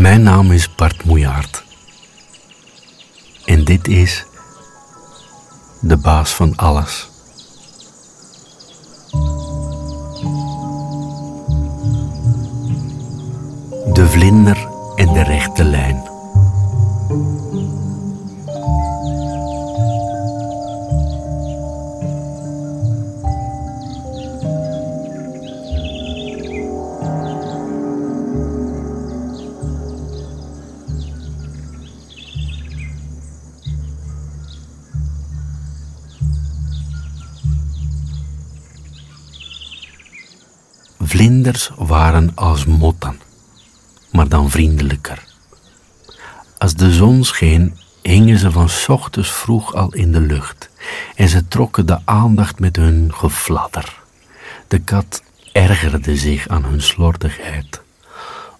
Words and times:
Mijn 0.00 0.22
naam 0.22 0.52
is 0.52 0.74
Bart 0.74 1.04
Moejaard. 1.04 1.64
En 3.44 3.64
dit 3.64 3.88
is 3.88 4.24
de 5.80 5.96
baas 5.96 6.34
van 6.34 6.56
alles. 6.56 7.08
De 13.92 14.06
vlinder 14.08 14.68
en 14.96 15.12
de 15.12 15.22
rechte 15.22 15.64
lijn. 15.64 15.79
Vlinders 41.10 41.70
waren 41.76 42.32
als 42.34 42.64
motten, 42.64 43.20
maar 44.12 44.28
dan 44.28 44.50
vriendelijker. 44.50 45.24
Als 46.58 46.74
de 46.74 46.92
zon 46.92 47.24
scheen, 47.24 47.76
hingen 48.02 48.38
ze 48.38 48.50
van 48.50 48.68
ochtends 48.86 49.30
vroeg 49.30 49.74
al 49.74 49.94
in 49.94 50.12
de 50.12 50.20
lucht 50.20 50.70
en 51.14 51.28
ze 51.28 51.48
trokken 51.48 51.86
de 51.86 51.98
aandacht 52.04 52.58
met 52.58 52.76
hun 52.76 53.14
gefladder. 53.14 54.02
De 54.68 54.78
kat 54.78 55.22
ergerde 55.52 56.16
zich 56.16 56.48
aan 56.48 56.64
hun 56.64 56.82
slordigheid. 56.82 57.80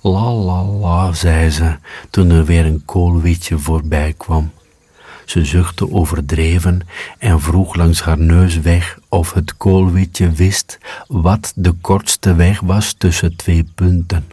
La 0.00 0.32
la 0.32 0.62
la, 0.62 1.12
zei 1.12 1.50
ze 1.50 1.76
toen 2.10 2.30
er 2.30 2.44
weer 2.44 2.66
een 2.66 2.84
koolwitje 2.84 3.58
voorbij 3.58 4.14
kwam. 4.16 4.50
Ze 5.30 5.44
zuchtte 5.44 5.92
overdreven 5.92 6.80
en 7.18 7.40
vroeg 7.40 7.74
langs 7.74 8.02
haar 8.02 8.18
neus 8.18 8.60
weg 8.60 8.98
of 9.08 9.32
het 9.32 9.56
koolwitje 9.56 10.30
wist 10.30 10.78
wat 11.06 11.52
de 11.56 11.72
kortste 11.72 12.34
weg 12.34 12.60
was 12.60 12.92
tussen 12.92 13.36
twee 13.36 13.64
punten. 13.74 14.24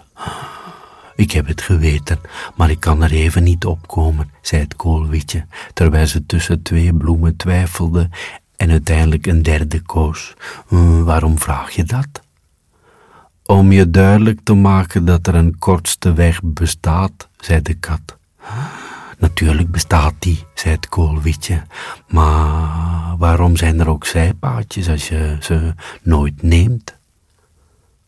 Ik 1.15 1.31
heb 1.31 1.47
het 1.47 1.61
geweten, 1.61 2.19
maar 2.55 2.69
ik 2.69 2.79
kan 2.79 3.03
er 3.03 3.11
even 3.11 3.43
niet 3.43 3.65
opkomen, 3.65 4.31
zei 4.41 4.61
het 4.61 4.75
koolwitje, 4.75 5.45
terwijl 5.73 6.07
ze 6.07 6.25
tussen 6.25 6.61
twee 6.61 6.93
bloemen 6.93 7.35
twijfelde 7.35 8.09
en 8.55 8.69
uiteindelijk 8.69 9.25
een 9.25 9.43
derde 9.43 9.81
koos. 9.81 10.33
Hm, 10.67 11.03
waarom 11.03 11.39
vraag 11.39 11.71
je 11.71 11.83
dat? 11.83 12.21
Om 13.45 13.71
je 13.71 13.89
duidelijk 13.89 14.39
te 14.43 14.53
maken 14.53 15.05
dat 15.05 15.27
er 15.27 15.35
een 15.35 15.59
kortste 15.59 16.13
weg 16.13 16.39
bestaat, 16.43 17.27
zei 17.37 17.61
de 17.61 17.73
kat. 17.73 18.17
Natuurlijk 19.37 19.71
bestaat 19.71 20.13
die, 20.19 20.45
zei 20.53 20.75
het 20.75 20.89
koolwitje. 20.89 21.61
Maar 22.07 23.17
waarom 23.17 23.57
zijn 23.57 23.79
er 23.79 23.89
ook 23.89 24.05
zijpaadjes 24.05 24.89
als 24.89 25.07
je 25.07 25.37
ze 25.39 25.73
nooit 26.01 26.41
neemt? 26.41 26.95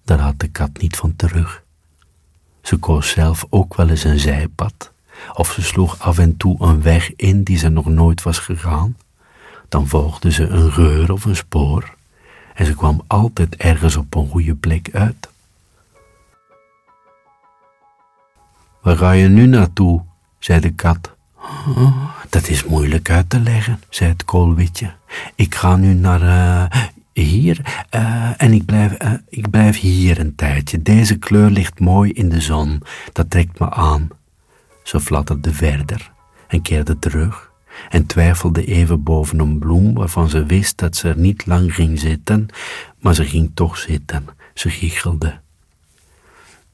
Daar 0.05 0.19
had 0.19 0.39
de 0.39 0.47
kat 0.47 0.69
niet 0.81 0.95
van 0.95 1.15
terug. 1.15 1.63
Ze 2.61 2.77
koos 2.77 3.09
zelf 3.09 3.45
ook 3.49 3.75
wel 3.75 3.89
eens 3.89 4.03
een 4.03 4.19
zijpad, 4.19 4.91
of 5.33 5.51
ze 5.51 5.61
sloeg 5.61 5.99
af 5.99 6.17
en 6.17 6.37
toe 6.37 6.55
een 6.59 6.81
weg 6.81 7.15
in 7.15 7.43
die 7.43 7.57
ze 7.57 7.69
nog 7.69 7.85
nooit 7.85 8.23
was 8.23 8.39
gegaan. 8.39 8.97
Dan 9.67 9.87
volgde 9.87 10.31
ze 10.31 10.47
een 10.47 10.71
geur 10.71 11.11
of 11.11 11.25
een 11.25 11.35
spoor, 11.35 11.95
en 12.53 12.65
ze 12.65 12.75
kwam 12.75 13.01
altijd 13.07 13.55
ergens 13.55 13.95
op 13.95 14.15
een 14.15 14.29
goede 14.29 14.55
plek 14.55 14.89
uit. 14.93 15.29
Waar 18.81 18.97
ga 18.97 19.11
je 19.11 19.27
nu 19.27 19.45
naartoe? 19.45 20.03
zei 20.39 20.59
de 20.59 20.73
kat. 20.73 21.17
Dat 22.29 22.47
is 22.47 22.63
moeilijk 22.63 23.09
uit 23.09 23.29
te 23.29 23.39
leggen, 23.39 23.81
zei 23.89 24.09
het 24.09 24.25
koolwitje. 24.25 24.91
Ik 25.35 25.55
ga 25.55 25.75
nu 25.75 25.93
naar 25.93 26.21
uh, 26.21 26.79
hier 27.13 27.85
uh, 27.95 28.31
en 28.37 28.53
ik 28.53 28.65
blijf, 28.65 29.03
uh, 29.03 29.13
ik 29.29 29.49
blijf 29.49 29.79
hier 29.79 30.19
een 30.19 30.35
tijdje. 30.35 30.81
Deze 30.81 31.17
kleur 31.17 31.49
ligt 31.49 31.79
mooi 31.79 32.11
in 32.11 32.29
de 32.29 32.41
zon, 32.41 32.81
dat 33.13 33.29
trekt 33.29 33.59
me 33.59 33.71
aan. 33.71 34.07
Ze 34.83 34.99
fladderde 34.99 35.53
verder 35.53 36.11
en 36.47 36.61
keerde 36.61 36.99
terug 36.99 37.51
en 37.89 38.05
twijfelde 38.05 38.65
even 38.65 39.03
boven 39.03 39.39
een 39.39 39.59
bloem 39.59 39.93
waarvan 39.93 40.29
ze 40.29 40.45
wist 40.45 40.77
dat 40.77 40.95
ze 40.95 41.09
er 41.09 41.17
niet 41.17 41.45
lang 41.45 41.73
ging 41.75 41.99
zitten, 41.99 42.47
maar 42.99 43.15
ze 43.15 43.25
ging 43.25 43.51
toch 43.53 43.77
zitten. 43.77 44.25
Ze 44.53 44.69
giechelde. 44.69 45.39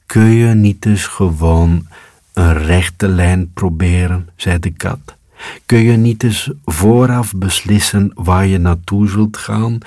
Kun 0.06 0.24
je 0.24 0.54
niet 0.54 0.86
eens 0.86 1.06
gewoon 1.06 1.86
een 2.36 2.52
rechte 2.52 3.08
lijn 3.08 3.52
proberen, 3.52 4.28
zei 4.36 4.58
de 4.58 4.70
kat. 4.70 5.16
Kun 5.66 5.78
je 5.78 5.96
niet 5.96 6.22
eens 6.22 6.50
vooraf 6.64 7.32
beslissen 7.36 8.10
waar 8.14 8.46
je 8.46 8.58
naartoe 8.58 9.08
zult 9.08 9.36
gaan 9.36 9.78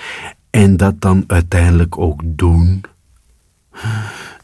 en 0.49 0.77
dat 0.77 1.01
dan 1.01 1.23
uiteindelijk 1.27 1.97
ook 1.97 2.21
doen? 2.23 2.81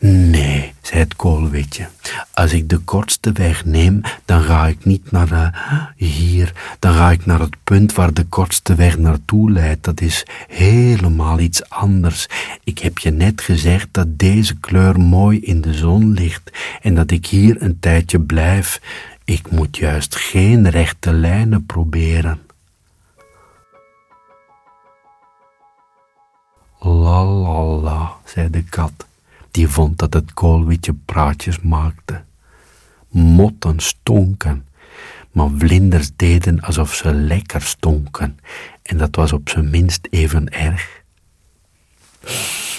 Nee, 0.06 0.74
zei 0.82 1.00
het 1.00 1.16
koolwitje. 1.16 1.88
Als 2.34 2.54
ik 2.54 2.70
de 2.70 2.78
kortste 2.78 3.32
weg 3.32 3.66
neem, 3.66 4.02
dan 4.26 4.42
ga 4.42 4.68
ik 4.68 4.86
niet 4.86 5.12
naar 5.12 5.32
uh, 5.32 5.86
hier. 5.96 6.54
Dan 6.80 6.94
ga 6.94 7.12
ik 7.12 7.26
naar 7.26 7.40
het 7.40 7.56
punt 7.64 7.94
waar 7.94 8.14
de 8.14 8.24
kortste 8.24 8.76
weg 8.76 8.98
naartoe 8.98 9.52
leidt. 9.52 9.84
Dat 9.84 10.02
is 10.02 10.26
helemaal 10.48 11.40
iets 11.40 11.70
anders. 11.70 12.28
Ik 12.64 12.80
heb 12.80 12.98
je 12.98 13.12
net 13.12 13.42
gezegd 13.42 13.88
dat 13.92 14.20
deze 14.20 14.60
kleur 14.60 15.00
mooi 15.00 15.40
in 15.40 15.62
de 15.62 15.74
zon 15.74 16.14
ligt 16.14 16.52
en 16.82 16.96
dat 16.96 17.12
ik 17.12 17.26
hier 17.26 17.62
een 17.62 17.80
tijdje 17.80 18.20
blijf. 18.20 18.82
Ik 19.24 19.52
moet 19.52 19.78
juist 19.78 20.16
geen 20.16 20.70
rechte 20.70 21.14
lijnen 21.14 21.66
proberen. 21.66 22.40
La 26.80 27.24
la 27.24 27.64
la, 27.64 28.12
zei 28.26 28.50
de 28.50 28.64
kat 28.64 29.06
die 29.56 29.68
vond 29.68 29.98
dat 29.98 30.14
het 30.14 30.34
koolwitje 30.34 30.94
praatjes 31.06 31.60
maakte. 31.60 32.24
Motten 33.10 33.80
stonken, 33.80 34.68
maar 35.32 35.50
vlinders 35.58 36.10
deden 36.16 36.62
alsof 36.62 36.94
ze 36.94 37.14
lekker 37.14 37.62
stonken, 37.62 38.40
en 38.82 38.98
dat 38.98 39.16
was 39.16 39.34
op 39.34 39.50
zijn 39.50 39.70
minst 39.70 40.08
even 40.10 40.50
erg. 40.50 41.04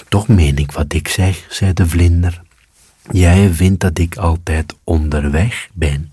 Toch 0.09 0.27
meen 0.27 0.57
ik 0.57 0.71
wat 0.71 0.93
ik 0.93 1.07
zeg, 1.07 1.45
zei 1.49 1.73
de 1.73 1.87
vlinder. 1.87 2.41
Jij 3.11 3.49
vindt 3.49 3.81
dat 3.81 3.99
ik 3.99 4.15
altijd 4.15 4.75
onderweg 4.83 5.69
ben. 5.73 6.11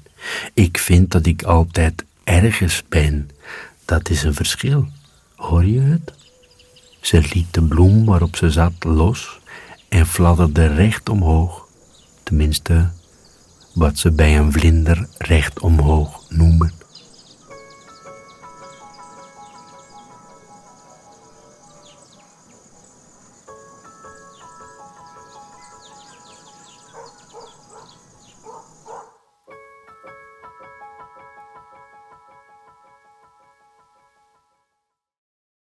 Ik 0.55 0.79
vind 0.79 1.11
dat 1.11 1.27
ik 1.27 1.43
altijd 1.43 2.05
ergens 2.25 2.83
ben. 2.89 3.31
Dat 3.85 4.09
is 4.09 4.23
een 4.23 4.35
verschil. 4.35 4.89
Hoor 5.37 5.65
je 5.65 5.81
het? 5.81 6.13
Ze 7.01 7.23
liet 7.33 7.55
de 7.55 7.63
bloem 7.63 8.05
waarop 8.05 8.37
ze 8.37 8.51
zat 8.51 8.85
los 8.85 9.43
en 9.95 10.07
fladderde 10.07 10.67
recht 10.67 11.09
omhoog, 11.09 11.67
tenminste 12.23 12.91
wat 13.75 13.99
ze 13.99 14.11
bij 14.11 14.39
een 14.39 14.53
vlinder 14.53 15.09
recht 15.19 15.61
omhoog 15.61 16.23
noemen. 16.29 16.73